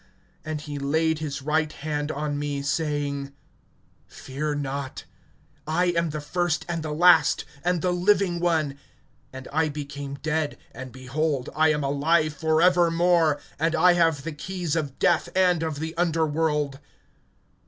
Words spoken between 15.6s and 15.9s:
of